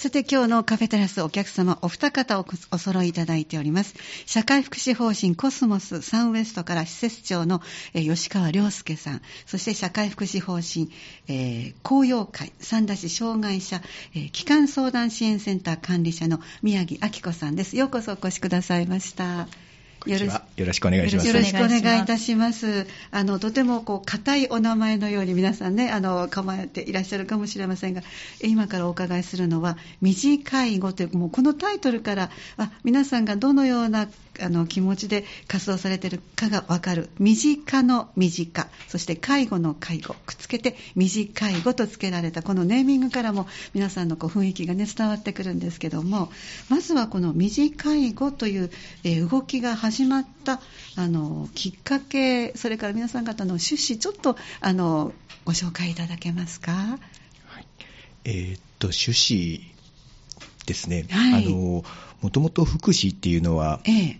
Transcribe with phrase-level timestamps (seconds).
[0.00, 3.94] さて今日のカフェテラスお客様お二方をお揃いいただいております。
[4.24, 7.60] 社会福祉法人コスモスサンウエストから施設長の、
[7.92, 10.90] 吉川良介さん、そして社会福祉法人、
[11.28, 13.82] えー、紅葉会三田市障害者、
[14.14, 17.76] えー、機関相談支援センター管理者の宮城明子さんです。
[17.76, 19.48] ようこそお越しくださいました。
[20.06, 20.18] よ
[20.66, 21.28] ろしくお願いします。
[21.28, 22.86] よろしくお願いいたします。
[23.10, 28.02] あの、とてもこう、硬いお名前のように皆さんね、あの、構えていらっしゃるかもしれませんが、
[28.42, 34.08] 今からお伺いするのは、短い語という、もうこのタイトルから、あ皆さんがどのような
[34.42, 37.10] あの気持ちで活動されているかが分かる。
[37.18, 38.68] 身近の身近。
[38.88, 40.14] そして介護の介護。
[40.26, 46.30] くっつけて短い語と付けられたこのネーミングからも皆さんのこう雰囲気が、ね、伝わってくるんですけども
[46.68, 48.70] まずはこの短い語という、
[49.04, 50.60] えー、動きが始まった
[50.96, 55.12] あのきっかけそれから皆さん方の趣旨ちょっとあの
[55.44, 56.72] ご紹介いただけますか？
[56.72, 57.66] はい。
[58.24, 59.74] えー、っと趣旨
[60.66, 61.84] ですね、はい、あの
[62.20, 64.18] もともと福祉っていうのは、ええ、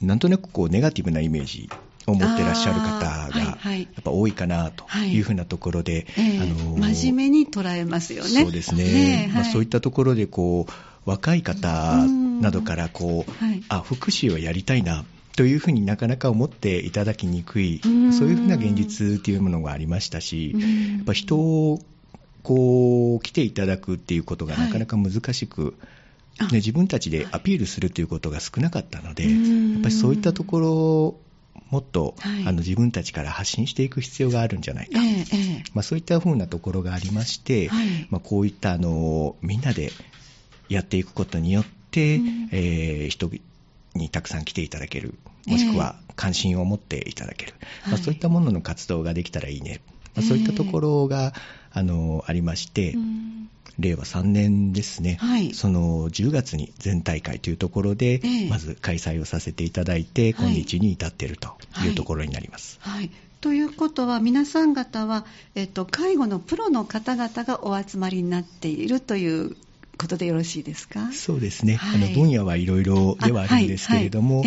[0.00, 1.68] なんとなくこうネガティブなイメージ
[2.06, 8.30] を持ってらっしゃる方がやっぱ多いかなというふうなところで、はいはい、あの真面目に捉えますよね。
[8.42, 8.84] そうですね。
[8.84, 13.32] ねまあ、そういったところでこう若い方などからこう、
[13.68, 15.04] あ福祉をやりたいな。
[15.36, 21.80] というふうになかなか思っていただきにくい、そういうふうな現実というものがありましたし、やっぱ人を
[22.42, 25.72] こう来ていただくっていうことがなかなか難しく、はい、
[26.52, 29.28] 自分たちでアピールするということが少なかったので、や
[29.78, 31.30] っぱりそういったところ
[31.70, 39.92] もっと、はい、あの自分たちから発信していく必要があるんじゃないか、えー、まあ、そういったふうなところがありまして、はい、まあ、こういったあのみんなで
[40.68, 43.30] やっていくことによって、うん、えー、人
[43.94, 45.14] にたくさん来ていただける、
[45.46, 49.80] もしくは関心を持っていただける、えー、まあ、そういったものの活動ができたらいいね、
[50.16, 51.32] まあ、そういったところが、
[51.72, 61.90] あのありまして、うん令和3年ですね、はい、その10月に全大会というところで、えー、まず開催をさせていただいて、今日に至っているとい。
[61.90, 62.78] うところになります。
[62.80, 65.24] はい、はいということは、皆さん方は、
[65.54, 69.56] えっと、介護のプロの方々がお集まりになっているという
[69.96, 71.10] ことでよろしいですか？
[71.12, 74.42] そうですね、はい、あの分野はいろいろではあるんですけれども、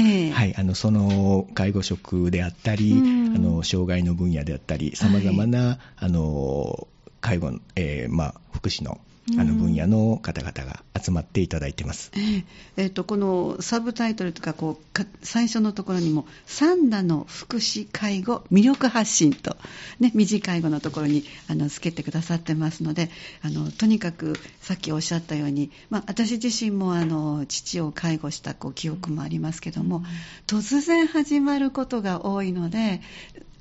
[0.75, 2.95] その介護職であったり、あ
[3.39, 6.87] の障害の分野であったり、さまざまな、あの
[7.19, 8.99] 介護、えーまあ、福祉の
[9.39, 12.43] あの分野の方々が集まっていただいてます、えー
[12.75, 19.55] えー、とこのサブタイトルとかこうか最初のところにも「三田の福祉介護魅力発信と」
[20.01, 23.09] ね、短い語のところにあのつけてくださってますので
[23.41, 30.03] あのとにかくさっきおっしゃったように、まあ、私自身もあの父を介護したこう記憶もありますけども、
[30.47, 33.01] 突然始まることが多いので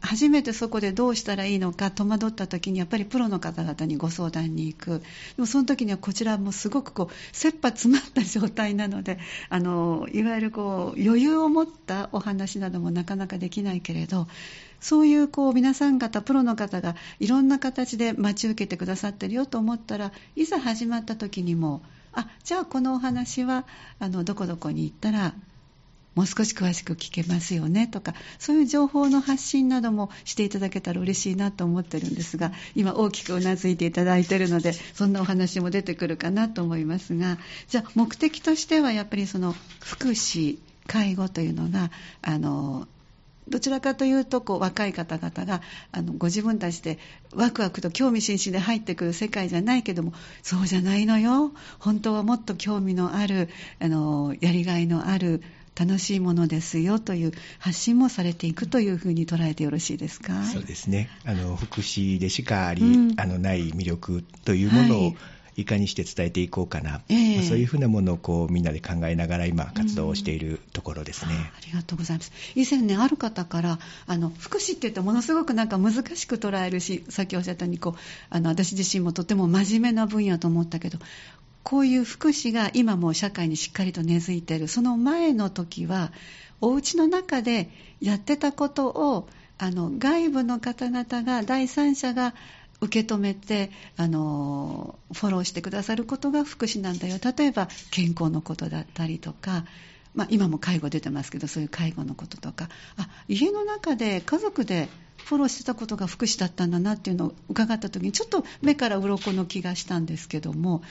[0.02, 4.98] 初めてそこでどうしたらいいのか戸惑った時にやっぱりプロの方々にご相談に行く。
[4.98, 5.04] で
[5.38, 9.18] もその時にはこちらもすごくこう切羽詰まった状態なので
[9.48, 14.26] あのいわゆるこう余裕を持ったお話などもなかなかできないけれど
[14.80, 21.82] そういうこう皆さん方プロの方がいろんな形で待ち受けてくださってるよと思ったらいざ始まった時にも
[22.12, 23.64] あじゃあこのお話は
[24.00, 25.34] あのどこどこに行ったら
[26.14, 37.38] もう少し詳しく聞けますよねとかそういう情報の発信などもしていただけたら嬉しいなと思ってるんですが今大きくうなずいていただいているのでそんなお話も出てくるかなと思いますが。
[37.68, 41.90] じゃあ目的としてはやっぱりその福祉介護というのが
[42.20, 42.86] あの
[43.48, 46.98] どちらかというとこう若い方々があのご自分たちで
[47.34, 50.12] ワクワクと興味津々で入ってくる世界じゃないけども
[50.42, 51.52] そうじゃないのよ。
[51.78, 53.48] 本当はもっと興味のある
[53.80, 55.42] あのやりがいのある
[55.78, 60.42] 楽しいものですよという発信もされていくというふうに捉えてよろしいですか？
[60.44, 61.08] そうですね。
[61.24, 65.16] あの福祉でしかあり、うん、あのない魅力というものを、はい
[65.54, 72.32] いかにして伝えていこうかな、えー、まあ、そういうふうなものをこうみんなで考えながら今、活動をしているところですね、うん、ありがとうございます。
[72.54, 77.94] 以前ね、ある方からあの福祉って言うとものすごくなんか難しく捉えるし、さっきおっしゃったようにこう
[78.30, 80.98] あの私自身もとても真面目な分野と思ったけど、
[81.62, 84.68] こういう福祉が今も社会にしっかりと根付いている。
[84.68, 86.12] その前の時は
[86.60, 87.70] お家の中で
[88.00, 89.28] やってたことを
[89.58, 92.34] あの外部の方々が第三者が
[92.80, 97.18] 受け止めてあのフォローしてくださることが福祉なんだよ。
[97.22, 99.64] 例えば健康のことだったりとか、
[100.14, 102.68] まあ、今も介護出てますけどそういう介護のこととか。
[102.96, 104.88] あ家の中で家族で
[105.18, 110.82] フォローしてたことが福祉だったんだなっていうのを伺った時にちょっと目から鱗の気がしたんですけども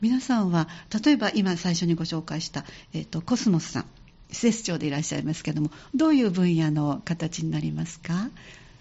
[0.00, 0.68] 皆さんは
[1.04, 2.64] 例えば今最初にご紹介した、
[2.94, 3.84] えーと、コスモスさん
[4.30, 8.30] 施設長でいらっしゃいますけどもどういう分野の形になりますか？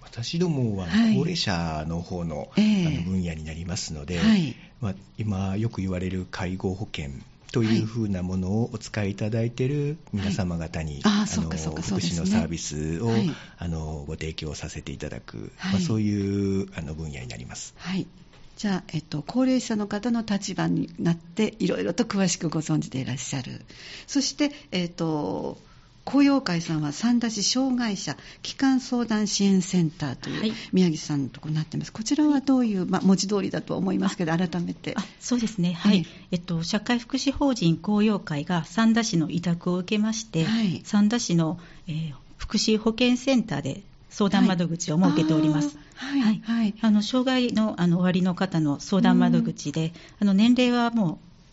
[0.02, 4.56] 私どもは高齢者の方の,、あの分野になりますので、はい。
[4.81, 7.12] まあ、今よく言われる介護保険
[7.52, 17.74] というふうなものをお使いいただいている皆様方に、はい、あの福祉のサービスを、はい、あのご提供させていただく、はい、まあ、そういうあの分野になります。
[17.78, 18.08] はい
[18.57, 23.62] じゃあ、えっと、高齢者の方の立場になっていろいろと詳しくご存知でいらっしゃる。
[24.07, 25.59] そして、えっと、
[26.06, 34.95] 紅葉会さんは三田市障害者機関相談支援センターという宮城さんのところになってます、こちらはどういう、まあ、文字通りだと思いますけど、改めて。
[35.19, 45.77] そうですね、はい、えっと、社会福祉法人紅葉会が三田市の委託を受けまして、はい、三田市の、えー、福祉保健センターで相談窓口を設けております。
[45.98, 51.08] はい、はい、あの障害のあのおありの方の相談窓口で、あの年齢はもう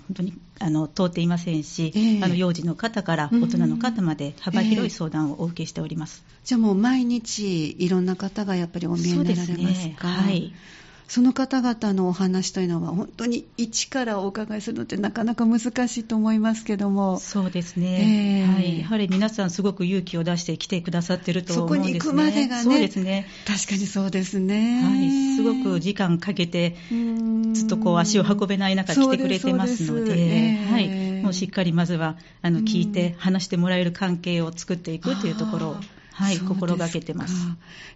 [0.09, 10.55] 本当にあの通っていませんし、えー、あの幼児の方から大人の方まで幅広い相談をお受けしております、えー、じゃあもう毎日いろんな方がやっぱりお見えになられますか、ね、はい
[11.07, 17.19] その方々のお話というのは本当に一からお伺いするのってなかなか難しいと思いますけども。
[17.19, 22.01] そうですね、えー、はい、やはり皆さんすごく勇気を出して来てくださってると思うんですね。
[22.01, 23.27] そこに行くまでがねそうですね。
[23.47, 26.77] 確かにそうですね、はい、すごく時間かけて
[27.53, 35.77] ずっとこう足を運べない中来てくれてますので、えー、はい、もうしっかりまずはあの聞いて話してもらえる関係を作っていくというところを
[36.15, 37.35] はい、心がけてます。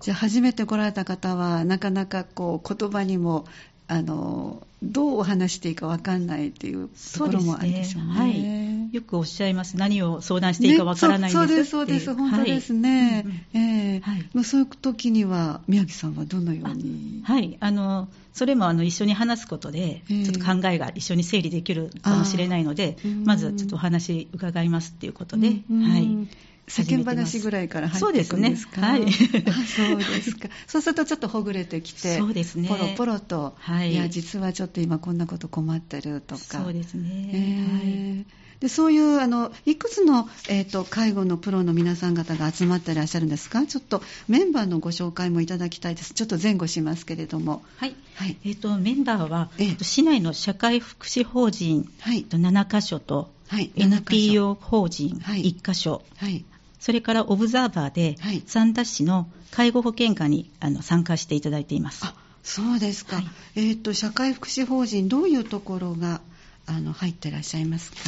[0.01, 3.47] じゃあ初めて来られた方はなかなかこう言葉にも
[3.87, 8.09] あのどうお話していいか分かんないっていうところもあるでしょうね。
[8.11, 8.19] うね。
[8.21, 9.77] はい、よくおっしゃいます。
[9.77, 13.25] 何を相談していいか分からないんです、ね、そうです、そうです、本当ですね。
[13.25, 17.23] はいえーはい、そういう時には宮城さんはどのように？
[17.25, 25.55] はい、あのそれもあの一緒に話すことで、ちょっと考えが一緒に整理できるかもしれないので、まずちょっとお話伺いますっていうことで、は
[25.99, 26.29] い。
[26.69, 28.97] 世間話ぐらいから入っていくんですか？
[28.97, 29.45] そうですね。
[29.47, 29.65] はい。
[29.67, 30.49] そうですか。
[30.67, 32.69] そうするとちょっとほぐれてきて、そうですね。
[32.69, 33.93] ポロポロと、はい。
[33.93, 36.41] いや、実はちょっと今こんなこと困ってるとか。
[36.41, 37.31] そうですね。
[37.33, 38.27] えー、はい。
[38.61, 47.63] でそういうあのいくつの、えーと、介護のプロの皆さん方が集まっていらっしゃるんですか、ちょっとメンバーのご紹介もいただきたいです、ちょっと前後しますけれども。
[47.77, 56.45] はい、はいえーと、メンバーは、えー、市内の社会福祉法人、はい、7カ所と、はい、NPO 法人1カ所、はい、
[56.79, 62.05] それからオブザーバーで、はい、三田市の介護保険課にあの参加していただいています。
[62.05, 63.27] あそうですか、はい、
[63.57, 66.21] えーと、社会福祉法人、どういうところが
[66.67, 67.99] あの入ってらっしゃいますか？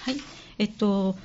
[0.00, 0.16] はい、
[0.58, 1.16] えっと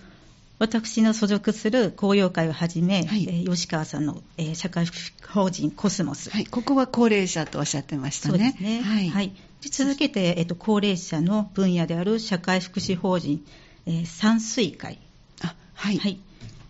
[0.60, 8.32] 私の所属する公用会をはじめ、はい、えー、吉川さんの、えー、社会福祉法人コスモス、はい、ここは高齢者とおっしゃってましたね。
[8.32, 8.82] そうですね。
[8.84, 9.10] はい。
[9.10, 9.34] はい、
[9.72, 13.44] 続けて、えっと、高齢者の分野である社会福祉法人、
[13.88, 15.00] えー、山水会。
[15.42, 15.98] あ、はい。
[15.98, 16.20] はい。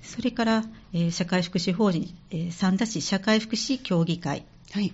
[0.01, 0.63] それから、
[0.93, 4.93] えー、社会福祉法人、えー、三田市社会福祉協議会、はい、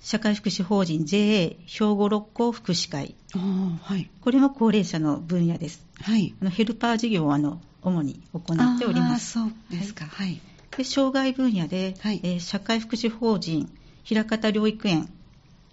[0.00, 5.84] 社会福祉法人 JA 兵庫六甲福祉会、はい、これも高齢者の分野です。
[6.02, 9.32] はい、あのヘルパー事業をあの主に行っております。
[9.32, 10.04] そうですか。
[10.04, 10.40] はい。
[10.76, 12.20] で障害分野で、はい。
[12.22, 13.70] えー、社会福祉法人
[14.02, 15.08] 平方療育園。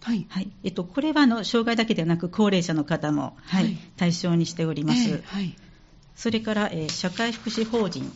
[0.01, 0.25] はい。
[0.29, 0.49] はい。
[0.63, 5.09] えっと、これはあの障害だけではなく高齢者の方も、はい、はい、対象にしております。
[5.09, 5.55] えー、はい
[6.15, 8.11] それから、えー、社会福祉法人、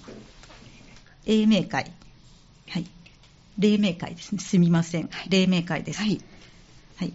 [1.26, 1.92] 英明会、
[2.70, 2.86] はい、
[3.58, 6.00] 黎明会ですね、すみません、黎明会です。
[6.00, 6.22] はい、
[6.98, 7.14] はい、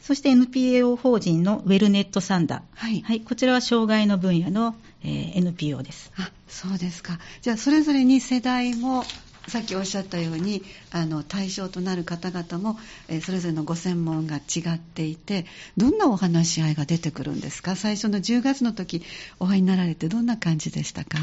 [0.00, 4.74] そして NPO 法人のウェルネットサンダー、はい、はい、こちらは障害の分野の、
[5.04, 6.12] えー、NPO です。
[6.16, 7.18] あそうですか。
[7.40, 9.04] じゃあ、それぞれに世代も
[9.48, 15.46] さっきおっしゃったようにあの対象となる方々も、えー、それぞれのご専門が違っていて
[15.76, 17.76] どんなお話し合いが出てくるんですか？
[17.76, 19.02] 最初の10月の時
[19.40, 21.18] お会いになられてどんな感じでしたか？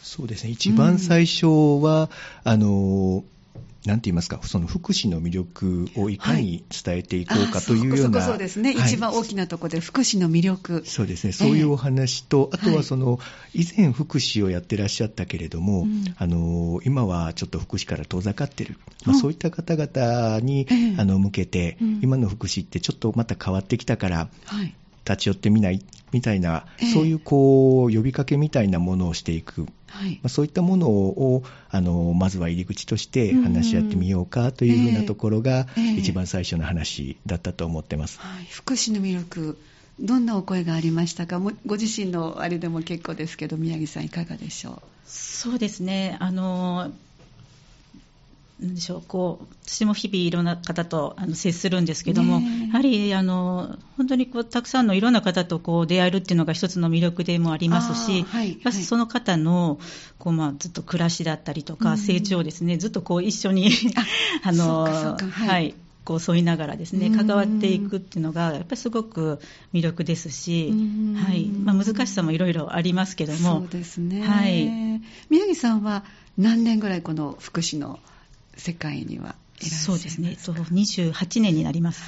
[0.00, 0.50] そうですね。
[0.50, 2.10] 一番最初は、
[2.44, 3.24] うん、あの
[3.84, 10.82] なんて言いますか、その福祉の魅力をいかに伝えていこうかというような、はい、そうですね、はい、一番大きなところで福祉の魅力。
[10.86, 13.18] そうですね、そういうお話と、えー、あとはその、は
[13.54, 24.74] い、以前福祉をやってらっしゃったけれども、うん、あの今はちょっと福祉から遠ざかってる、まあ、そういった方々に、えー、あの向けて、うん、今の福祉ってちょっとまた変わってきたから、はい
[25.08, 35.66] 立ち寄ってみないみたいな、えー、そういうこう呼びかけみたいなものをしていく、はい、まあ、そういったものをあのまずは入り口として話し合ってみようかというふうなところが、
[35.96, 39.58] 一番最初の話だったと思ってます、はい、福祉の魅力
[40.00, 41.38] どんなお声がありましたか？
[41.38, 44.82] ご自身のあれでも結構ですけど宮城さんいかがでしょう？
[45.06, 46.16] そうですね。
[46.18, 46.90] あの
[48.62, 59.80] なんでしょうこう私も日々いろんな方とあの接するんですけども、ね、やはりあの本当にこうたくさんのいろんな方とこう出会えるっていうのが一つの魅力でもありますし、はいはい、その方の
[60.18, 63.70] こう、まあ、ずっと暮らしだったりとか、成長ですねずっとこう一緒に
[64.44, 69.38] あのはい、はいこう添いながらですね関わっていくっていうのがやっぱりすごく
[69.72, 70.72] 魅力ですし、
[71.16, 74.64] はいまあ、難しさもいろいろありますけどもそうですね、はい、
[75.30, 76.04] 宮城さんは
[76.36, 78.00] 何年ぐらいこの福祉の
[78.56, 80.36] 世界にはいらっしゃいますそうですね。
[80.38, 82.02] 28年になります。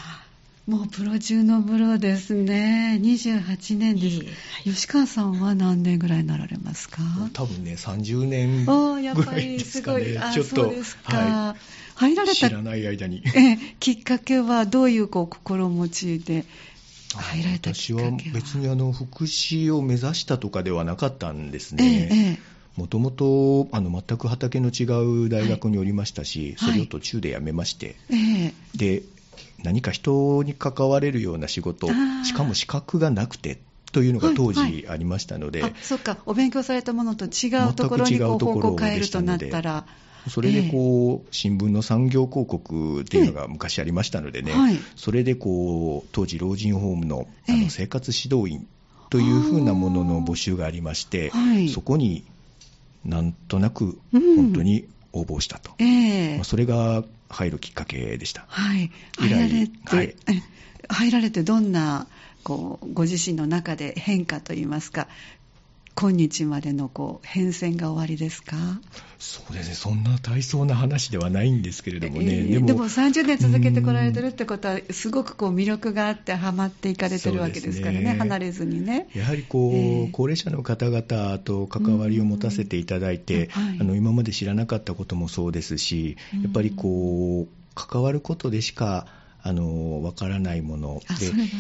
[0.67, 2.99] もうプロ中のプロですね。
[3.03, 4.21] 28年です。
[4.65, 7.03] 吉川さんは何年ぐらいになられますか？
[7.35, 10.19] 多分ね、30年ぐらいですかね。
[10.33, 10.73] ちょっと、
[11.05, 11.59] はい、
[11.97, 13.23] 入られた知らない間に。
[13.37, 16.47] えきっかけはどういうこう心持ちで
[17.15, 18.13] 入られたきっかけは？
[18.13, 22.39] 私は別にあの福祉を目指したとかではなかったんですね。
[22.77, 24.85] もともと全く畑の違
[25.25, 28.17] う大学におりましたし、はい、それを途中で辞めまして、は
[28.75, 29.03] い、で
[29.63, 31.89] 何か人に関われるような仕事、
[32.25, 33.59] しかも資格がなくて
[33.93, 39.87] というのが当時ありましたので、はいはい、そっか、お勉強されたものと違うところにこう方向を変えるとなったら。
[40.29, 48.67] それでこう、新聞の産業広告っていうのが昔ありましたのでね、はい、それでこう当時、老人ホームのあの生活指導員
[49.11, 51.31] というふうなものの募集がありまして、
[51.73, 52.25] そこに
[53.05, 58.45] なんとなく本当に応募したと、うんえー、それが入るきっかけでした。
[58.49, 60.15] はい、入られて、はい、
[60.89, 62.07] 入られてどんな
[62.43, 65.09] こうご自身の中で変化といいますか
[65.97, 68.57] 今日までのこう変遷が終わりですか？
[69.19, 78.17] そうですね、そんな大層な話ではないんですけれどもね、えー、でもでも30年続けてこられてるってことは、すごくこう魅力があって、はまっていかれてるわけですからね、ね。
[78.19, 79.09] 離れずにね。
[79.15, 89.07] やはりこう、えー、高齢者の方々と関わりを持たせていただいて、はい、あの今まで知らなかったこともそうですし、やっぱりこう、関わることでしか、
[89.47, 91.03] あのわからないもの。
[91.21, 91.51] で、ね。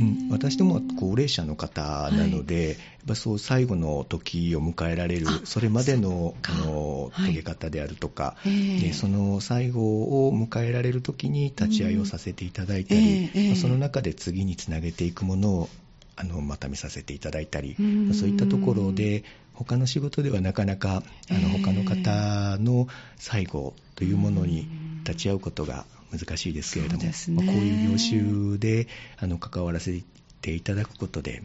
[0.00, 15.68] うん、私どもは高齢者の方なので、はい、やっぱそう最後の時を迎えられるそれまでのあの遂げ方であるとか、はい、でその最後を迎えられる時に立ち会いをさせていただいたり、うんえー、その中で次につなげていくものを
[16.16, 17.74] あのまた見させていただいたり、
[18.14, 22.86] そういったところで他の仕事ではなかなかあの他の方の
[23.16, 24.68] 最後というものに
[25.04, 25.86] 立ち会うことが
[26.16, 30.02] 難しいですけれども、ね、まあ、こういう業種であの関わらせ
[30.40, 31.42] ていただくことで、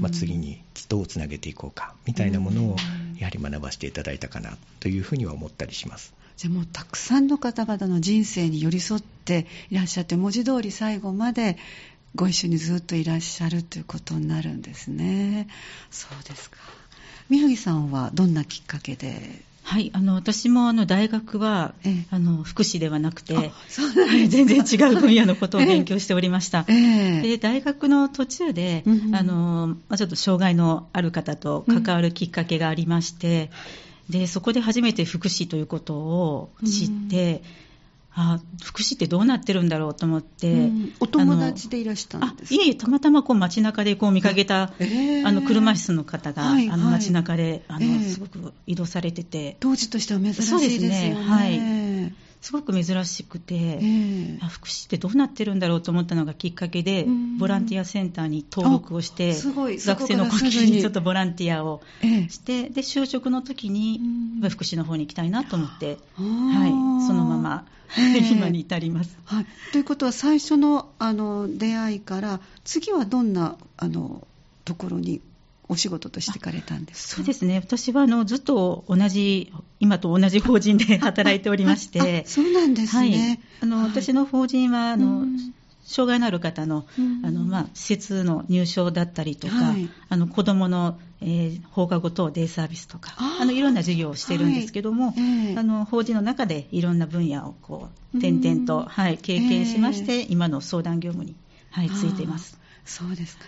[0.00, 2.76] まあ、次にどうつなげていこうかみたいなものを
[3.18, 6.14] やはり学ばせていただいたかなというふうには思ったりします。
[6.36, 11.58] じゃあもうたくさんの方々の人生に寄り添っていらっしゃって文字通り最後まで
[12.14, 15.48] ご一緒にずっといらっしゃるということになるんですね。
[15.90, 16.56] そうですか。
[17.28, 26.66] 宮城さんはどんなきっかけではい、あの私もあの大学は、ええ、あの福祉ではなくて、はい、全然違う分野のことを勉強しておりました。
[26.68, 33.50] え、で大学の途中で、うん、あのまあ、ちょっと障害のある方と関わるきっかけがありまして、
[34.10, 37.40] うん、でそこで初めて福祉ということを知って、うん
[38.14, 42.62] あ福祉ってどうなってるんだろうと思って、うん、お友達でいらしたんですか？
[42.62, 49.56] いえたまたまこう街中でこう見かけた、えー、あの車椅子の方が、はいはい、あの街中であの、えー、すごく移動されてて。
[49.60, 50.66] 当時としては珍しいですよね。
[50.66, 51.81] そうですねはい
[52.42, 57.06] すごく珍しくて、えー、福祉ってどうなってるんだろうと思ったのがきっかけで、
[57.38, 61.82] ボランティアセンターに登録をして、学生の時にちょっとボランティアを
[62.28, 64.00] して、で就職の時に
[64.50, 67.64] 福祉の方に行きたいなと思って、はい、そのまま、
[67.96, 69.16] 今に至ります。
[69.24, 74.26] はい、ということは最初のあの出会いから次はどんなあの
[74.64, 75.20] ところに
[75.68, 85.26] お仕事として行かれたんですそうですね、私はあのずっと同じ、今と同じ法人で 働いておりまして、そうなんですね、はい、あの、はい、私の法人はあの、
[85.84, 86.86] 障害のある方の
[87.24, 95.14] あの、まあ、施設の入所だったりとか、はい、あの子どもの、えー、放課後等デイサービスとかあのいろんな事業をしてるんですけども、はい。
[95.18, 101.34] えー、あの法人の中でいろんな分野をこう点々と、はい、経験しまして、えー、今の相談業務に、
[101.70, 102.58] はい、ついています。
[102.84, 103.44] そうですか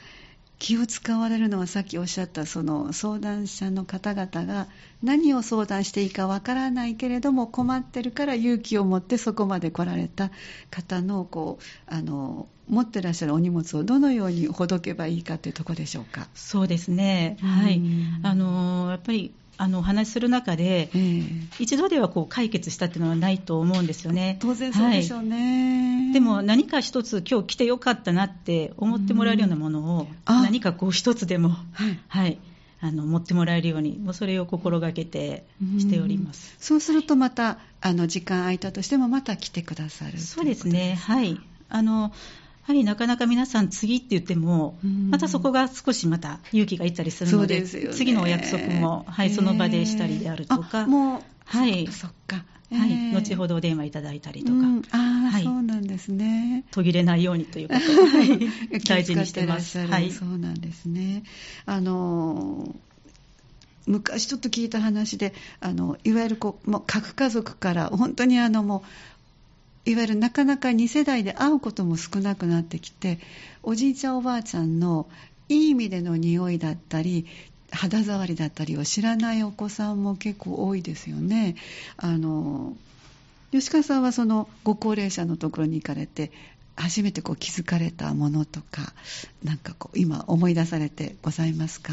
[0.64, 4.66] 気を使われるのはさっきおっしゃったその相談者の方々が
[5.02, 10.30] 何を相談していいかわからないけれども困ってるから勇気を持ってそこまで来られた
[10.70, 16.28] 方のこうあの持ってらっしゃるお荷物をどのようにほどけばいいかというところでしょうか。
[16.34, 17.36] そうですね。
[17.42, 17.82] はい。
[18.22, 24.36] あのやっぱりあのお話しする中で、えー、一度ではこう解決したっていうのはないと思うんですよね。
[24.40, 26.06] 当然そうでしょうね。
[26.06, 31.56] はい、でも何か一つ今日来てよかったなって思ってもらえるようなものを、何かこう一つでも、は
[31.88, 32.38] い、はい、
[32.80, 35.46] あの持ってもらえるようにもうそれを心がけて
[35.78, 40.98] しております、そうするとまたあの時間空いたとしてもまた来てくださるそうですね。
[41.00, 41.40] はい。
[41.70, 42.10] あのや
[42.66, 44.78] はりなかなか皆さん次って言っても、
[45.10, 54.58] またそこが少しまた勇気がいったりするので、でね、次のお約束も、はい、その場でしたりであるとか、もう、はい、そっか、はい、後ほどお電話いただいたりとか、
[54.92, 54.98] あ
[55.30, 56.64] はい、そうなんですね。
[56.70, 59.86] 途切れないようにということを、はい、 大事にしてます。
[59.86, 61.22] はい、そうなんですね。
[61.66, 62.74] あの
[63.86, 68.82] 昔ちょっと聞いた話で、あのいわゆるこうもう核家族から本当にあのもう
[69.86, 73.18] いわゆるなかなか2世代で会うことも少なくなってきて、
[73.62, 75.06] おじいちゃんおばあちゃんの
[75.48, 77.26] いい意味での匂いだったり、
[77.70, 81.56] 肌触りだったりを知らないお子さんも結構多いですよね。
[81.96, 82.76] あの
[83.50, 86.32] 吉川さんはそのご高齢者のところに行かれて
[86.76, 88.92] 初めてこう気づかれたものとか
[89.44, 91.92] なんかこう今思い出されてございますか？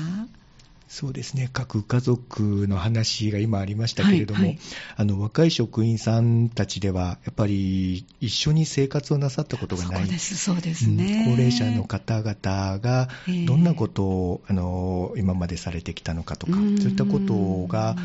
[0.91, 1.49] そうですね。
[1.53, 4.59] 各家族の話が今ありましたけれども、はいはい、
[4.97, 13.07] あの若い職員さんたちではやっぱり一緒に生活をなさったことがないそうですね、うん、高齢者の方々が
[13.47, 17.95] どんなことを、あの今までされてきたのかとかそういったことが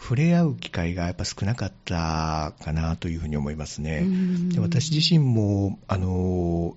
[0.00, 4.06] 触れ合う機会がやっぱ少なかったかなというふうに思いますね。
[4.48, 6.74] で私自身もあの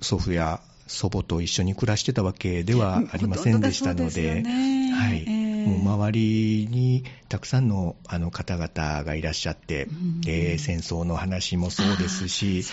[0.00, 9.88] 祖父や祖母と一緒に暮らしてたわけではありませんでしたので、はい、もう周りにたくさんのあの方々がいらっしゃって、
[10.20, 12.64] で戦争の話もそうですし、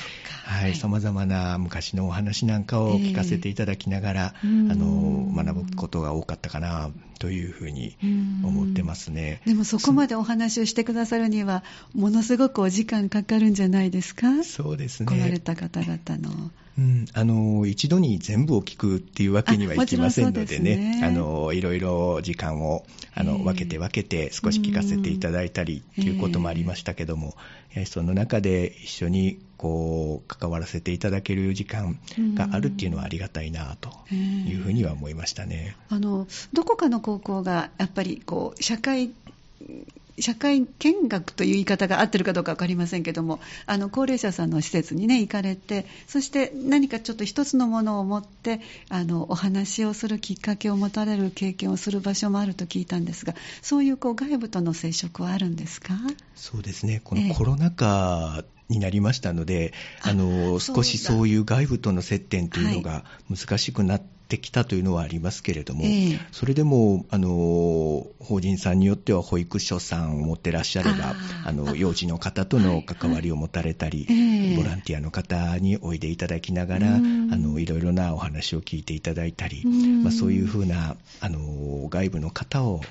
[0.75, 6.91] さまざまな昔のお話なんかを聞かせていただきながら、あの学ぶことが多かったかな
[7.22, 7.96] というふうに
[8.44, 9.42] 思ってますね。
[9.46, 11.63] でもそこまでお話をしてくださるには、
[11.94, 14.44] ものすごくお時間かかるんじゃないですか？
[14.44, 15.06] そうですね。
[15.06, 16.50] 来られた方々の。
[16.80, 21.01] うん、あの一度に全部を聞くっていうわけにはいきませんのでね、ね。
[21.06, 27.36] あのいろいろ時間をあの分けて分けて少し聞かせていただいたりということもありましたけども、
[27.75, 32.00] えー、その中で一緒にこう関わらせていただける時間
[32.34, 35.77] があるっていうのはありがたいなというふうには思いましたね。
[35.89, 39.12] あのどこかの高校がやっぱりこう社会
[40.22, 55.94] 社会見学という言い方が合ってるかどうか分かりませんけども、あの高齢者さんの施設に、ね、行かれて、そして何かちょっと一つのものを持って、あのお話をするきっかけを持たれる経験をする場所もあると聞いたんですが、そういうこう外部との接触はあるんですか？
[56.36, 71.15] そうですね、このコロナ禍、になりましたので、あの少しそういう外部との接点というのが難しくなってってきたというのはありますけれども、えー、それでもあの法人さんによっては保育所さんを持ってらっしゃれば
[71.46, 82.81] あの幼児の方との関わりを持たれたり、はいはい、ボランティアの方においでいただきながら、あのいろいろなお話を聞いていただいたり、まあ、そういうふうなあの外部の方を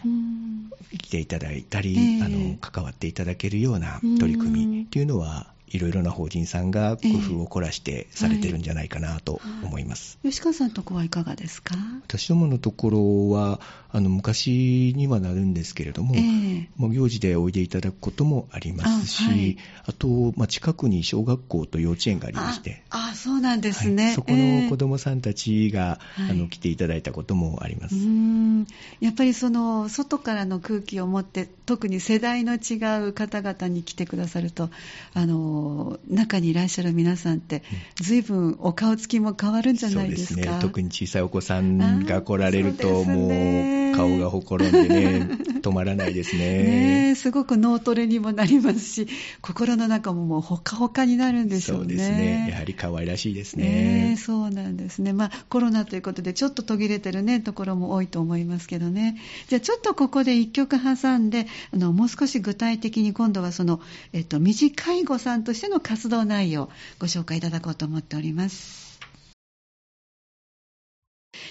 [0.99, 10.19] 来ていただいたり、えー、あの関わっていただけるような取り組みというのはいろいろな法人さんが工夫を凝らしてされてるんじゃないかなと思います。
[10.23, 11.77] えーはい、吉川さんのところはいかがですか？
[12.07, 13.61] 私どものところは、
[13.93, 19.57] あの昔にはなるんですけれども、えー、まあ、行事でおいでいただくこともありますし、あはい、
[19.87, 28.67] あと、まあ、近くに小学校と幼稚園がありまして、あそうなんですね、はい、そこの子どもさんたちが、えー、あの来ていただいたこともあります、うん。
[29.01, 32.77] やっぱりその外からの空気を持って、特に世代の違
[33.09, 34.71] う方々に来てくださると、
[35.15, 35.60] あの
[36.09, 37.63] 中にいらっしゃる皆さんって、
[37.97, 40.35] ずいぶんお顔つきも変わるんじゃないですか。
[40.35, 45.29] そうですね特に小さいお子さんが来られると、もう顔がほころんでね、
[45.61, 47.11] 止まらないですね。
[47.11, 49.09] ねすごく脳トレにもなりますし、
[49.41, 51.83] 心の中ももうほかほかになるんでしょうね。
[51.83, 52.49] そうですね。
[52.51, 54.11] やはり可愛らしいですね。
[54.11, 55.13] ねそうなんですね。
[55.13, 59.17] まあコロナということでちょっと途切れてるね、ところも多いと思いますけどね。
[59.49, 63.81] じゃあちょっとここで一曲挟んで、あの、もう少し具体的に今度はその、
[64.13, 69.01] えっと、短い子さんととしての活動内容、ご紹介いただこうと思っております。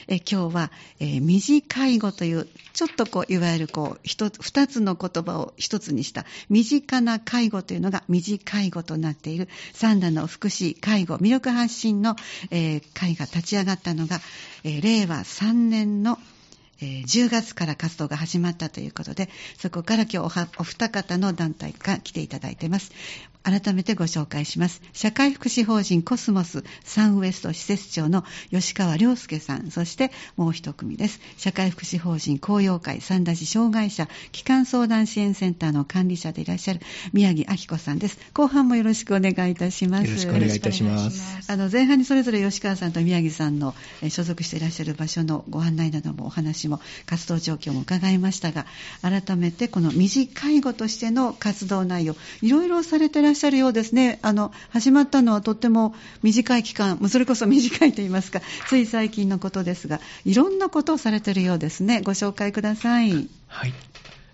[0.08, 12.16] え今日は、えー、短い語という、ちょっとこう、いわゆるこう、一つ、二つの言葉を一つにした、身近な介護というのが短い語となっている、三田の福祉、介護、魅力発信の、
[12.52, 14.22] えー、会が立ち上がったのが、
[14.64, 16.18] えー、令和3年の
[16.82, 20.26] え、10月から活動が始まったということで、そこから今日お
[20.62, 22.92] お二方の団体が来ていただいています。
[23.50, 24.82] 改めてご紹介します。
[24.94, 31.20] 社会福祉法人コスモスサンウエスト施設長の吉川良介さん、そしてもう一組です。
[31.38, 36.82] 社会福祉法人公用会三田市障害者機関相談支援センターの管理者でいらっしゃる
[37.14, 38.20] 宮城明子さんです。
[38.34, 40.08] 後半もよろしくお願いいたします。
[40.08, 41.52] よろしくお願いいたします。
[41.52, 43.74] あの前半にそれぞれ吉川さんと宮城さんの
[44.10, 48.66] 所属していらっしゃる場所のご案内などもお話も活動状況も伺いましたが、
[49.02, 54.20] 改めてこの短い語としての活動内容、いろいろされてらっしゃるようですね。
[54.22, 62.02] あの始まったのはとっても短い期間、それこそ短いと言いますか、つい最近のことですが、いろんなことをされているようですね。
[62.02, 63.28] ご紹介ください。
[63.48, 63.74] はい。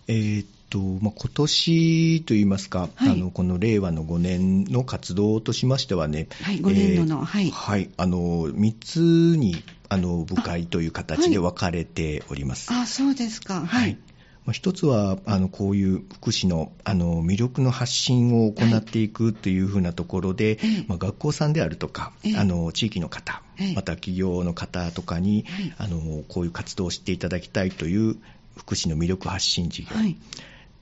[0.08, 9.00] えーとまあ、今年といいますか、はい、あのこの令和の5年の活動としましてはね、はい、5年度の、えー、はい、はい、あの3つ
[9.38, 12.72] にあの部会という形で分かれております。
[12.74, 13.66] あ、はい、そうですか。
[13.66, 13.98] はい。
[14.46, 23.42] まあ、一つはあのこういう福祉のあの魅力の発信を行っていくというふうなところで、はい、まあ、学校さんであるとか、あの地域の方、
[23.74, 25.46] また企業の方とかに、
[25.78, 28.18] あのこういう活動を知っていただきたいという
[28.56, 29.90] 福祉の魅力発信事業。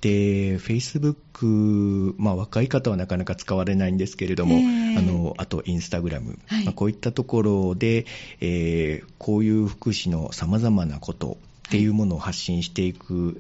[0.02, 8.06] で、Facebook、まあ、若い方はなかなか使われないんですけれども、あのあとインスタグラム、はい、まあ、こういったところで、
[8.42, 11.38] えー、こういう福祉のさまざまなこと
[11.70, 13.36] っていうものを発信していく、はい、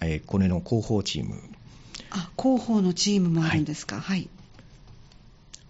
[0.00, 1.40] えー、これの広報チーム。
[2.10, 4.00] あ広報のチームもあるんですか？
[4.00, 4.28] はい、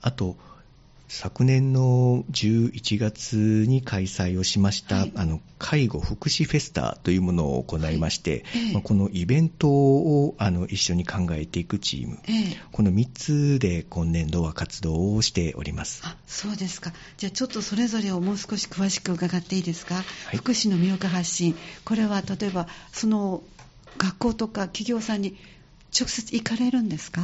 [0.03, 0.37] あと
[1.09, 3.37] 昨年の11月
[3.69, 8.73] に開催をしました、はい、あの介護福祉フェスタというものを行いまして、はい。
[8.73, 16.03] まあ、このイベントをあの一緒に考えていくチーム、えこの3つで今年度は活動をしております。
[16.05, 23.43] あそうですか、じゃあちょっとそれぞれをもう少し詳しく伺っていいですか、はい、福祉の魅力発信、これは例えばその
[23.99, 25.37] 学校とか企業さんに
[25.99, 27.23] 直接行かれるんですか？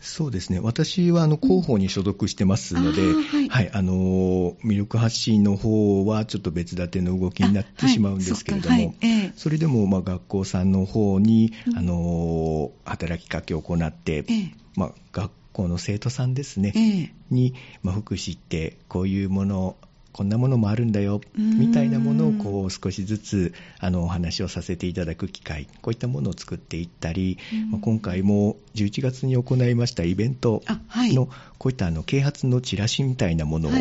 [0.00, 0.58] そうですね。
[0.58, 19.76] 私はあの広報に所属してますので、うんはい、はい、あの魅力発信の方はちょっと別立ての動きになってしまうんですけれども、はいはいえー、それでもまあ学校さんの方に、うん、あの働きかけを行って、えー、まあ、学校の生徒さんですね、えー、に、まあ、福祉ってこういうもの
[20.12, 27.38] こんなものもあるんだよみたいなものをこう少しずつあのお話をさせていただく機会こういったものを作っていったり、
[27.70, 31.30] まあ、今回も11月に行いましたイベントの、はい、こ
[31.68, 33.72] ういったあの啓発のチラシみたいなものを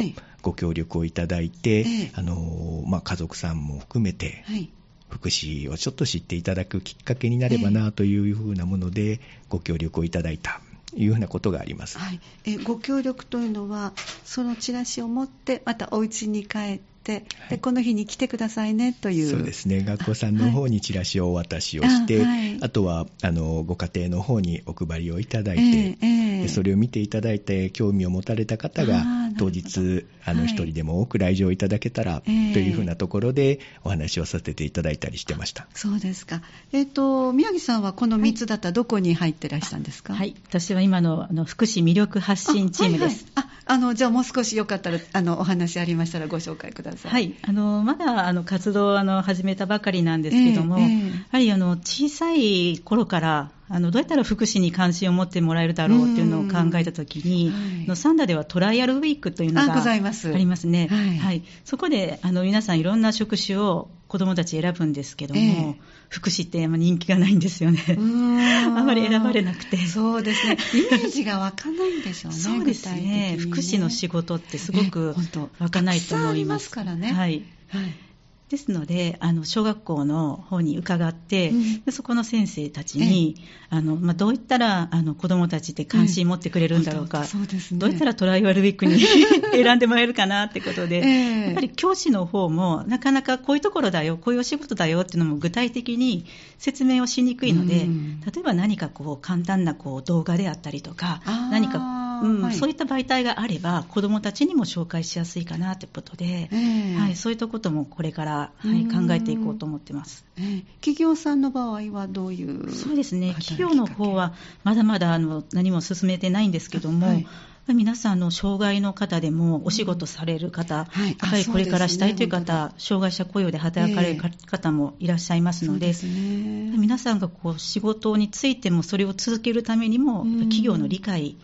[0.41, 4.69] ご協力をいただいて、はい、あのまあ、家族さんも含めて、はい。
[5.09, 10.61] 福祉をちょっと知っていただくきっかけになればなというふうなものでご協力をいただいた
[10.95, 13.93] いうふうなことがあります、はい、えご協力というのは
[14.25, 17.25] そのチラシを持ってまたお家に帰って、で
[17.61, 19.29] この日に来てくださいねという。
[19.29, 19.83] そうですね。
[19.83, 29.03] 学校さんの方にチラシをお渡しをして、あはい、あとはあのご家庭の方にお配りをいただいて、えーえー、それを見ていただいて興味を持たれた方が
[29.37, 43.25] 当日あの一人でも多く来場いただけたら、というふうなところでお話をさせていただいたりしてました、そうですか、えーと、宮城さんはこの3つだったらどこに入ってらしたんですか、はい、私は今のあの福祉魅力発信チームです。
[43.35, 46.90] あ、はいはい、あのじゃあもう少しよかったらあのお話ありましたらご紹介ください。
[47.03, 60.87] はい、あのまだあの活動をあの始めたばかりなんですけども、えーえー、やはりあの小さい頃からあのどうやったら福祉に関心を持ってもらえるだろうっていうのを考えたときに、はい、サンダではトライアルウィークというのがありますね。
[60.91, 65.75] はい、はい、そこであの皆さんいろんな職種を子どもたち選ぶんですけども、えー、
[66.09, 67.79] 福祉って人気がないんですよね。
[67.97, 69.77] あまり選ばれなくて。
[69.77, 70.57] そうですね。
[70.73, 72.35] イメージが湧かないんでしょうね。
[72.43, 73.35] そうですね。
[73.35, 75.15] ね福祉の仕事ってすごく
[75.59, 76.65] 湧かないと思います。
[76.65, 77.13] ますからね。
[77.13, 77.43] はい。
[77.69, 78.10] はい
[78.51, 81.51] ですので、あの小学校の方に伺って、
[81.85, 83.37] うん、そこの先生たちに、
[83.69, 88.99] あのまあ、どういったらあの子どもたちって関心持ってくれるんだろうか、うんうね、どういったらトライアルウィークに
[89.53, 96.25] 選んでもらえるかなってことで、えー、やっぱり教師の方も、なかなかこういうところだよ、こういうお仕事だよっていうのも具体的に
[96.57, 102.41] 説明をしにくいので、うん、例えば何かこう簡単なこう動画であったりとか、何かうん。
[102.41, 113.35] はい、そういった媒体があれば子どもたちにも紹介しやすいかなということで、えー、はい、そういったこともこれから、はい、考えていこうと思ってます、えー、企業さんの場合はどういうそうですね。
[113.39, 117.27] 企業の方はまだまだあの何も進めてないんですけども、はい。
[117.67, 131.37] 皆さんの障害の方でもお仕事される方、はい、やはりこれからしたいという方、ね、障害者雇用で働かれる方もいらっしゃいますので、えー、皆さんがこう仕事についてもそれを続けるためにも、企業の理解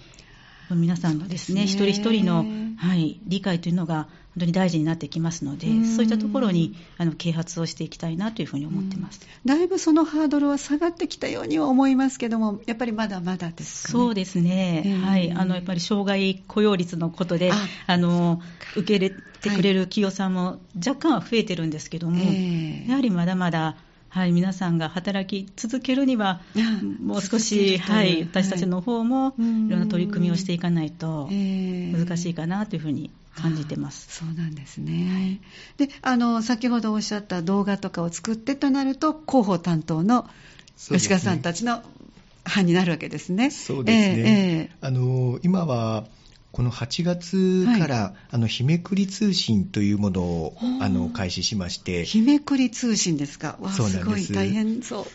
[0.69, 2.45] 皆さんのですね、一人一人の
[2.77, 4.03] はい、理解というのが
[4.35, 17.51] 本当に大事になってきますので、そういったところにあの啓発をしていきたいなというふうに思ってます、だいぶそのハードルは下がってきたようには思いますけども、やっぱりまだまだですか、ね、そうですね、はい、あのやっぱり障害雇用率のことで、
[17.87, 18.39] あの
[18.75, 22.23] 受け入れてくれる企業さんも若干は増えてるんですけども、
[22.87, 23.75] やはりまだまだ
[24.09, 26.41] はい、皆さんが働き続けるには、
[27.03, 34.07] もう少し、はい、私たちの方もいろんな取り組みをしていかないと難しいかなというふうに感じてます。
[34.09, 35.39] そうなんですね。
[35.77, 40.27] で、あの先ほどおっしゃった動画とかを作ってとなると広報担当の
[40.77, 41.83] 吉川さんたちの
[42.43, 43.51] 班になるわけですね。
[43.51, 44.69] そうですね。
[44.81, 46.05] えー、あの今は
[46.57, 52.03] この8月から、はい、あの日めくり通信というものをあの開始しまして。
[52.03, 53.59] 日めくり通信ですか？
[53.69, 54.33] そうなんです。
[54.33, 55.05] 大変そう。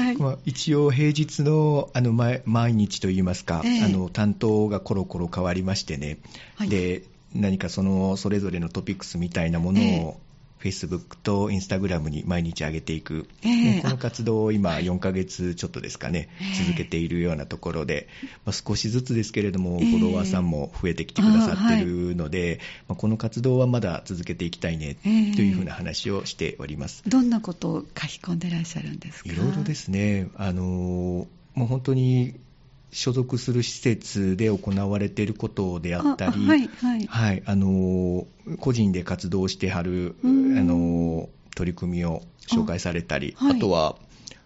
[0.00, 6.18] はい、まあ、一応、平日のあの毎日といいますか、えー、あの担当がコロコロ変わりましてね、
[6.54, 7.02] はい、で
[7.34, 10.20] 何かそのそれぞれのトピックスみたいなものを
[10.62, 16.28] Facebook と Instagram に毎日上げていく、えー、この活動を今、4ヶ月ちょっとですかね、
[16.64, 18.08] 続けているようなところで、
[18.44, 27.02] まあ、少しずつですけれども、フォロワーさんも増えてきてくださっているので、まあ、この活動はまだ続けていきたいねというふうな話をしております。
[27.06, 29.32] どんなことを書き込んでらっしゃるんですか？
[29.32, 30.28] いろいろですね。
[30.36, 32.34] あのもう本当に
[32.92, 37.06] 所属する施設で行われていることであったり、はいはい。
[37.06, 38.26] はい、あの
[38.60, 43.96] 個人で活動してはるあの取り組みを紹介されたり、あ,、とは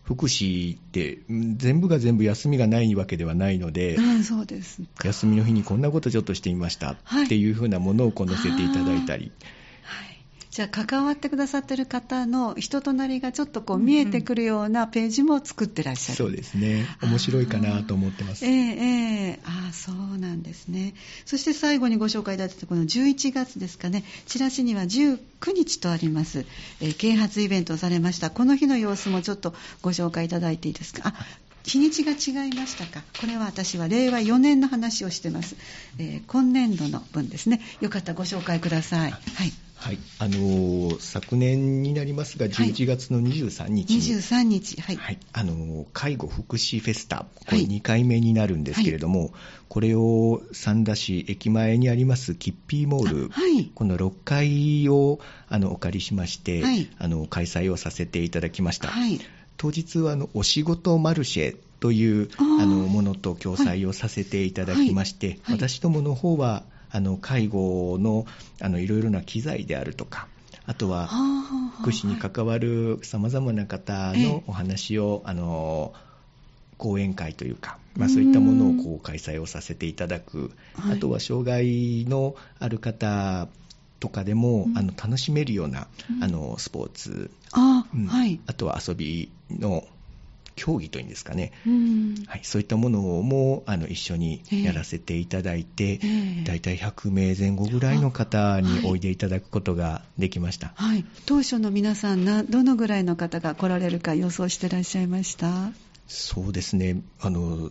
[0.03, 6.97] 福祉って全部が全部休みがないわけではないので、そうです休みの日にこんなことちょっとしてみましたっ
[7.29, 9.33] ていうふうなものをこう載せていただいたり。
[10.51, 16.87] じゃあ関わってくださってる方の人となりがちょっとこう見えてくるようなページも作ってらっしゃる、そうですね。
[17.03, 18.45] 面白いかなと思ってます。
[18.45, 20.95] ええええああそうなんですね。
[21.25, 24.03] そして最後にご紹介いただいたこの11月ですかね。
[24.27, 25.19] チラシには19
[25.55, 26.45] 日とあります、
[26.81, 28.31] えー、啓発イベントをされました。
[28.31, 31.03] この日の様子もちょっとご紹介いただいていいですか？
[31.09, 31.15] あ
[31.63, 33.05] 日にちが違いましたか。
[33.21, 35.57] これは私は令和4年の話をしてます、
[35.99, 37.61] えー、今年度の分ですね。
[37.81, 39.11] よかったらご紹介ください。
[39.13, 43.97] はいはい、あのー、昨年になりますが、11月の23日。
[43.97, 49.31] に、はい、23日、はい、はい、あのー、介護福祉フェスタ、これ2回目になるんですけれども、はい、
[49.71, 56.63] これを三田市駅前にありますキッピーモール、はい、この6階をあのお借りしまして、
[56.99, 58.91] あの開催をさせていただきました。
[59.57, 68.27] 当日はあのお仕事マルシェというあのものと共催をさせていただきまして、私どもの方はあの介護の
[68.61, 70.29] あのいろいろな機材であるとか、
[70.67, 71.09] あとは
[71.81, 75.93] 福祉に関わるさまざまな方のお話を、あの
[76.79, 80.53] 講演会というか、まあ、そういったものをこう開催をさせていただく、
[80.91, 83.49] あとは障害のある方
[84.01, 85.89] とかでも、あの楽しめるような、
[86.23, 87.31] あのスポーツ。
[87.53, 89.85] あ,、はい、あとは遊びの
[90.61, 91.53] 競技というんですかね、
[92.27, 105.73] はい、そういったものもあの一緒にやらせていただいて、えー、大体100名前後ぐらいの方においでいただくことができました、はい、当初の皆さんな、どのぐらいの方が来られるか予想してらっしゃいました？
[106.07, 107.01] そうですね。
[107.21, 107.71] あの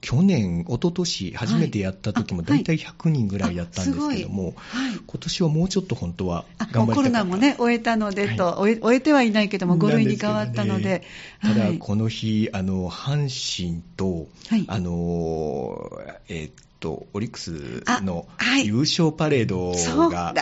[0.00, 4.90] 去年、一昨年初めてやった時も大体100人ぐらいだったんですけども、はい。
[4.90, 10.82] はい、今年はもうちょっと本当は頑張りたかコロナもね、終えたのでと、はい、終えてはいないけども、5類に変わったので。
[10.82, 11.02] でね、
[11.42, 14.28] ただ、この日、あの阪神と、
[14.68, 15.90] あの
[16.28, 18.26] えー、っとオリックスの
[18.64, 19.72] 優勝パレード
[20.10, 20.34] が。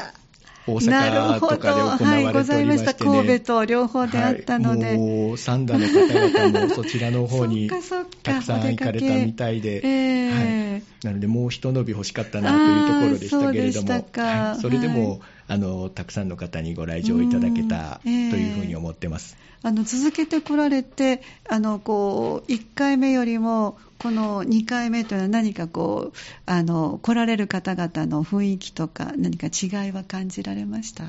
[0.66, 2.94] 大阪とかで行われておりまして、ね、はい、ございました。
[2.94, 4.86] 神戸と両方であったので。
[4.86, 7.68] はい、もう、三田の方々もそちらの方に
[8.22, 10.63] たくさん行かれたみたいで、えー、はい、
[11.02, 19.36] なので、もう一伸び欲しかったなというところでしたけれども、はい、それでも、あの、たくさんの方にご来場いただけたというふうに思ってます。
[19.64, 31.04] あの続けてこられて、あのこう1回目よりもこの2回目というのは何かこうあの来られる方々の雰囲気とか何か違いは感じられました？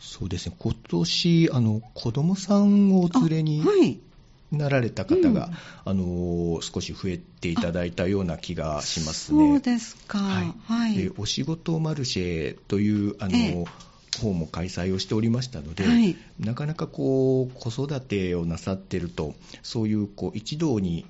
[0.00, 0.56] そうですね。
[0.58, 3.62] 今年あの子供さんをお連れに、
[4.52, 9.48] なられた方が、うん、あの少し増えていただいたような気がしますね。
[9.48, 10.18] そうですか。
[10.18, 10.54] はい。
[10.64, 13.64] はい、でお仕事マルシェというあの、え
[14.20, 21.06] 方も開催をしておりましたので、はい、なかなかこう子育てをなさっているとそういうこう一堂に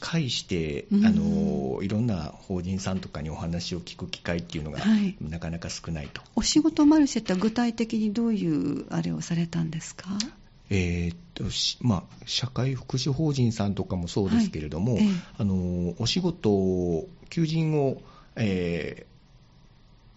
[0.00, 6.22] 介して、あのいろんな法人さんとかにお話を聞く機会っていうのが、はい、なかなか少ないと。
[6.36, 10.08] お仕事マルシェって具体的にどういうあれをされたんですか？
[10.70, 11.44] えー、っと
[11.80, 18.00] まあ、社会福祉法人さんとかもそうですけれども、はいえあのお仕事、求人を、
[18.36, 19.16] えー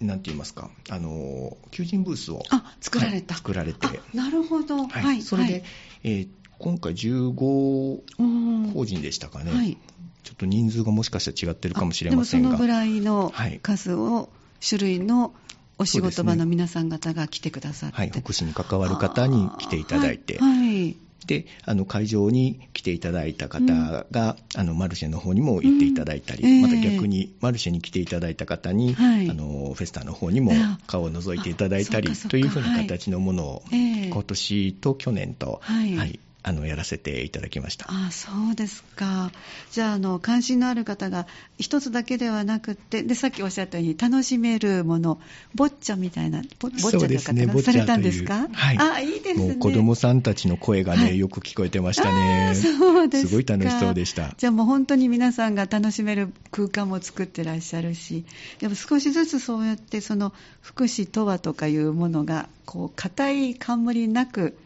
[0.01, 5.63] なんて言いますか、あの求人ブースをあ作られた、はい、作られて、なるほど、はい、それで、
[6.03, 9.77] えー、今回15法人でしたかね、はい、
[10.23, 14.29] ちょっと人数がもしかしたら違ってるかもしれませんが、でもそのぐらいの数を、
[14.67, 15.33] 種類の
[15.79, 20.97] お仕事場の皆さん方が来てくださって、はい、福祉に関わる方に来ていただいて、はい。
[21.25, 26.49] であの会場に来ていただいた方が、うん、あのマルシェの方にも行っていただいたり、うん。
[26.49, 30.51] えー、また逆にマルシェに来ていただいた方に、はい、あのフェスタの方にも
[30.87, 37.85] 顔を覗いていただいたりというふうな形のものを、はい、今年と去年と、はい、はい、あのやらせていただきました。
[37.89, 39.31] あそうですか、
[39.71, 45.19] じゃああの、関心のある方が一つだけではなくてで、さっきおっしゃったように、楽しめるもの、
[45.53, 54.33] ボッチャみたいな、ボッチャというか、ね、されたんですか、はい、あいいですね、子供さんたちの声がね、はい、よく聞こえてましたね、そうですすごい楽しそうでした。
[54.37, 58.23] じゃあもう本当に皆さんが楽しめる空間も作ってらっしゃるし、
[58.59, 64.57] でも少しずつそうやって、その福祉とはとかいうものが、こう硬い冠なく、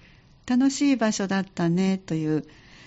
[0.45, 2.45] 楽しい場所だったねという、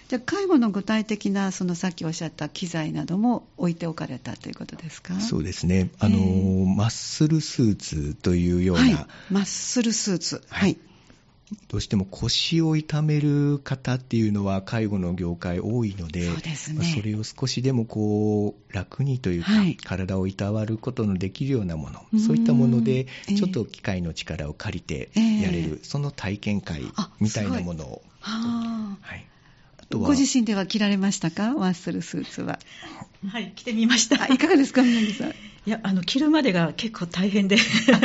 [0.08, 5.18] じゃ介護の具体的な、そのさっきおっしゃった機材なども置いておかれたということですか？
[5.20, 10.76] そうですね、あの、えー、マッスルスーツというような、はい、マッスルスーツ、はい、
[11.68, 26.82] どうしても腰を痛める方っていうのは介護の業界多いので、そうですね、まあ、それを少しでもこう楽にというか、はい、体をいたわることのできるようなもの、そういったもので、ちょっと機械の力を借りてやれる、えー、その体験会
[27.20, 28.02] みたいなものを。
[28.20, 29.26] はい。
[29.90, 32.58] ご自身では着られましたか、ワッスルスーツは。
[33.28, 34.26] はい、着てみました。
[34.26, 35.34] いかがですか、宮城さん。
[35.66, 37.56] いや、あの、着るまでが結構大変で。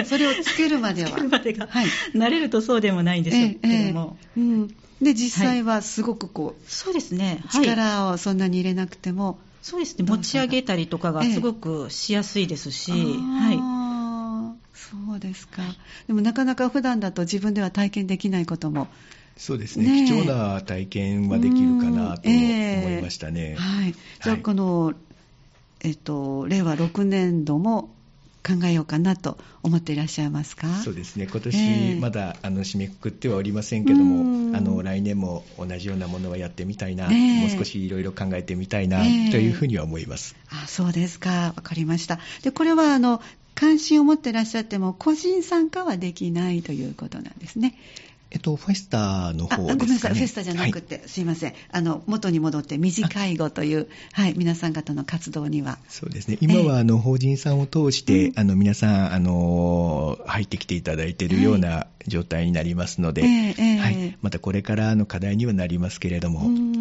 [0.05, 1.09] それをつけるまでは。
[1.11, 1.67] つけるまでが。
[1.67, 1.87] はい。
[2.15, 4.17] 慣れるとそうでもないんですけども。
[4.35, 4.67] えーえー、うん。
[5.01, 7.43] で、実際はすごくこう、そうですね。
[7.53, 9.39] 力をそんなに入れなくても。
[9.61, 10.05] そうですね。
[10.05, 13.81] 持ち上げたりとかがすごくしやすいですし、はい。
[14.73, 15.61] そうですか。
[16.07, 18.87] でもなかなか普段だと自分では体験できないことも。
[19.37, 23.51] そうですね、ね、貴重な体験はできるかなと思いましたね。
[23.51, 24.93] えー、はい、じゃあ、この、
[25.83, 27.89] えっと、令和6年度も
[28.43, 30.67] 考えようかなと思っていらっしゃいますか？
[30.83, 40.35] そうですね、今年、まだ、あの締めくくってはおりませんけども、あの来年も同じようなものはやってみたいな、もう少しいろいろ考えてみたいな、というふうには思います。
[40.49, 42.19] あそうですか、わかりました。
[42.41, 43.21] でこれはあの
[43.53, 47.75] 関心を持っていらっしゃっても、個人参加はできないということなんですね。
[48.31, 51.53] えっと、フェスタの方ですか、ね、ごめんなさい、フェスタじゃなくて、はい、すいません。
[51.69, 55.79] あの、元に戻って、短い語という、はい、皆さん方の活動には。
[55.89, 56.37] そうですね。
[56.39, 64.17] 今は、あの、法人さんを通して、あの、皆さん、あの、入ってきていただいているような状態になりますので、えー、はい。
[64.21, 66.39] またこれからの課題にはなりますけれども、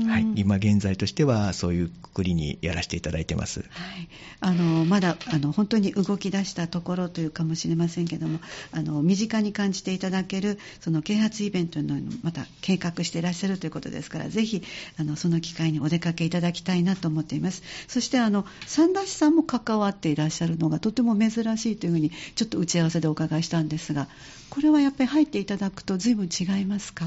[0.08, 0.26] はい。
[0.36, 3.64] 今現在としては、そういうくくりにやらせていただいてます。
[3.70, 4.08] はい。
[4.38, 8.38] あの、まだ、あの、本当に動き出したところというかもしれませんけども、
[8.70, 14.62] あの、身近に感じていただける、その啓発イベントのまた計画していらっしゃるということですから、ぜひ
[14.98, 17.62] あのその機会にお出かけいただきたいなと思っています。
[17.88, 24.08] そしてあの三田市さんも関わっていらっしゃるのがとても珍しいというふうにちょっと打ち合わせでお伺いしたんですが、
[24.48, 27.06] これはやっぱり入っていただくと随分違いますか？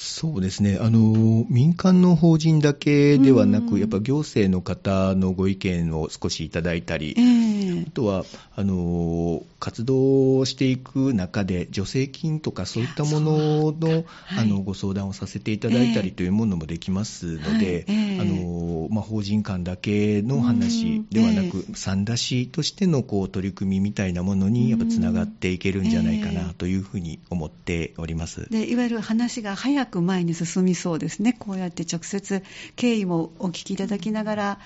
[0.00, 0.78] そうですね。
[0.80, 14.04] あの、民間の法人だけではなく、やっぱ行政の方のご意見を少しいただいたり、えー、あとはあの活動していく中で、助成金とかそういったものの,、
[14.38, 28.48] あのご相談をさせていただいたりというものもできますので、あのまあ、法人間だけの話ではなく、三田市としてのこう取り組みみたいなものにやっぱつながっていけるんじゃないかなというふうに思っております。
[28.50, 32.42] でいわゆる話が早く前に進みそうですね、こうやって直接
[32.76, 34.58] 経緯もお聞きいただきながら、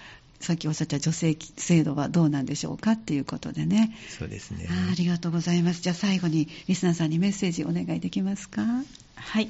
[0.43, 3.97] さっきおっしゃった助成制度はどうなんでしょうかっていうことでね。
[4.11, 4.69] そうですね。
[4.91, 5.83] ありがとうございます。
[5.83, 8.63] じゃあ最後にリスナーさんにメッセージお願いできますか？
[9.15, 9.49] はい。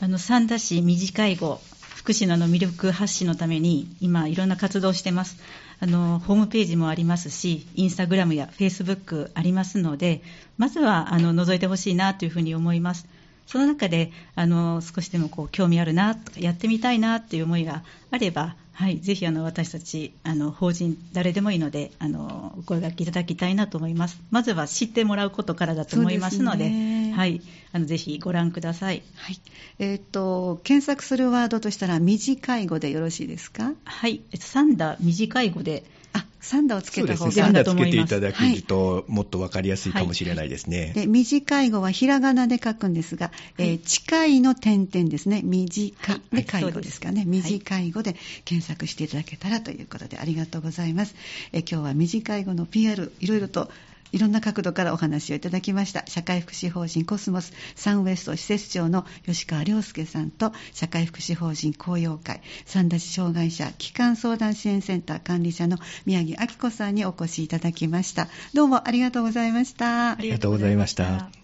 [0.00, 1.60] あの三田市短い語
[1.94, 5.36] 福祉のの魅力発信のために今いろんな活動をしてます。
[5.80, 10.22] あのホームページもありますし、インスタグラムやフェイスブックありますので、
[10.56, 13.06] まずはあの覗いてほしいなというふうに思います。
[13.46, 24.18] その中であの少しでもこう興味あるなとかやってみたいなっていう思いがあれば、はい、ぜひあの私たちあの法人誰でもいいのであのお声がけいただきたいなと思います。
[24.30, 29.40] まずは知ってもらうことからだと思いますので、ね、はい、あのぜひご覧ください、はい。
[29.78, 33.72] えーと、検索するワードとしたら短い語でよろしいですか？
[33.84, 40.80] はい、三打短い語であ、サンダをつけた方がサンダつけていただけると、もっとわかりやすいかもしれないですね。
[40.80, 45.40] はい、で短い語はひらがなで書くんですが、はい、えー、近いの点々ですね。
[45.42, 47.24] 短い介護ですかね。
[47.24, 51.14] 短い語で検索していただけたらということで、ありがとうございます。
[51.52, 53.70] えー、今日は短い語の PR、いろいろと
[54.12, 56.04] いろんな角度からお話をいただきました。
[56.06, 68.28] 社会福祉法人コスモスサンウエスト施設長の吉川亮介さんと社会福祉法人公用会三田市障害者基幹相談支援センター管理者の宮城明子さんにお越しいただきました。
[68.54, 70.12] どうもありがとうございました。
[70.12, 71.41] ありがとうございました。